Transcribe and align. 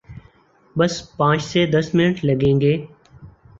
بس 0.75 0.93
پانچھ 1.17 1.43
سے 1.43 1.65
دس 1.65 1.93
منٹ 1.95 2.25
لگئیں 2.25 2.59
گے۔ 2.61 2.73